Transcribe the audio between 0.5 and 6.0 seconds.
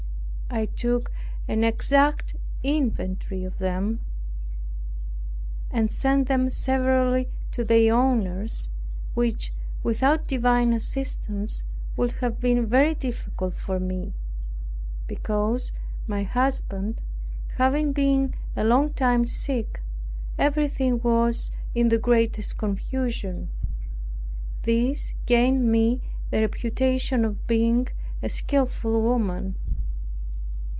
I took an exact inventory of them, and